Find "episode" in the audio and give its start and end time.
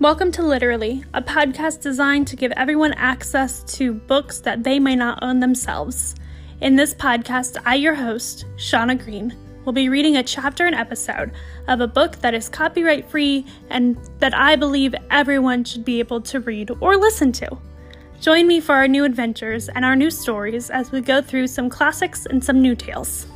10.74-11.32